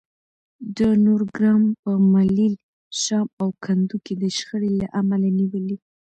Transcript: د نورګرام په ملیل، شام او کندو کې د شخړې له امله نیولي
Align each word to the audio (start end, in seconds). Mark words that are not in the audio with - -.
د 0.77 0.79
نورګرام 1.05 1.63
په 1.81 1.91
ملیل، 2.13 2.53
شام 3.01 3.27
او 3.41 3.49
کندو 3.63 3.97
کې 4.05 4.13
د 4.23 4.23
شخړې 4.37 4.71
له 4.79 4.85
امله 4.99 5.27
نیولي 5.39 5.77